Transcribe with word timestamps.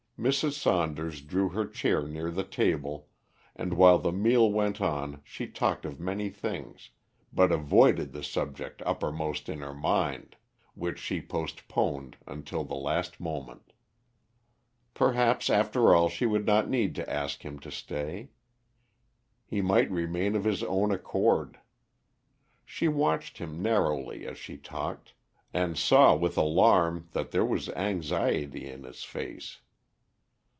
Mrs. 0.23 0.51
Saunders 0.51 1.19
drew 1.21 1.49
her 1.49 1.65
chair 1.65 2.05
near 2.07 2.29
the 2.29 2.43
table, 2.43 3.07
and 3.55 3.73
while 3.73 3.97
the 3.97 4.11
meal 4.11 4.51
went 4.51 4.79
on 4.79 5.19
she 5.23 5.47
talked 5.47 5.83
of 5.83 5.99
many 5.99 6.29
things, 6.29 6.91
but 7.33 7.51
avoided 7.51 8.11
the 8.13 8.21
subject 8.23 8.83
uppermost 8.85 9.49
in 9.49 9.61
her 9.61 9.73
mind, 9.73 10.35
which 10.75 10.99
she 10.99 11.21
postponed 11.23 12.17
until 12.27 12.63
the 12.63 12.75
last 12.75 13.19
moment. 13.19 13.73
Perhaps 14.93 15.49
after 15.49 15.91
all 15.91 16.07
she 16.07 16.27
would 16.27 16.45
not 16.45 16.69
need 16.69 16.93
to 16.93 17.09
ask 17.11 17.41
him 17.43 17.57
to 17.57 17.71
stay; 17.71 18.29
he 19.43 19.59
might 19.59 19.89
remain 19.89 20.35
of 20.35 20.43
his 20.43 20.61
own 20.61 20.91
accord. 20.91 21.57
She 22.63 22.87
watched 22.87 23.39
him 23.39 23.59
narrowly 23.59 24.27
as 24.27 24.37
she 24.37 24.55
talked, 24.57 25.15
and 25.51 25.75
saw 25.79 26.15
with 26.15 26.37
alarm 26.37 27.09
that 27.13 27.31
there 27.31 27.43
was 27.43 27.69
anxiety 27.69 28.69
in 28.69 28.83
his 28.83 29.03
face. 29.03 29.61